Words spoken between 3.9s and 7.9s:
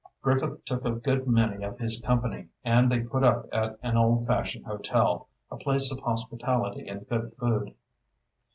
old fashioned hotel, a place of hospitality and good food.